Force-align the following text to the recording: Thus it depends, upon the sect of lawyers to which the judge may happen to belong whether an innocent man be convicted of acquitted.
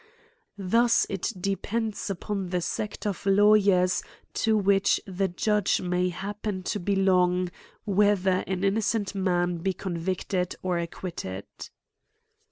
Thus 0.57 1.05
it 1.11 1.31
depends, 1.39 2.09
upon 2.09 2.49
the 2.49 2.59
sect 2.59 3.05
of 3.05 3.23
lawyers 3.23 4.01
to 4.33 4.57
which 4.57 4.99
the 5.05 5.27
judge 5.27 5.79
may 5.79 6.09
happen 6.09 6.63
to 6.73 6.79
belong 6.79 7.51
whether 7.85 8.43
an 8.47 8.63
innocent 8.63 9.13
man 9.13 9.57
be 9.57 9.73
convicted 9.73 10.55
of 10.63 10.71
acquitted. 10.79 11.45